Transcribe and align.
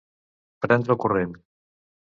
Prendre 0.67 0.93
el 0.95 1.01
corrent. 1.05 1.39